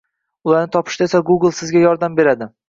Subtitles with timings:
[0.49, 2.51] ularni topishda esa Google Sizga yordam beradi